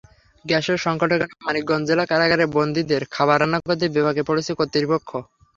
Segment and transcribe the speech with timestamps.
[0.45, 5.09] গ্যাসের সংকটের কারণে মানিকগঞ্জ জেলা কারাগারের বন্দীদের খাবার রান্না করতে বিপাকে পড়েছে কর্তৃপক্ষ।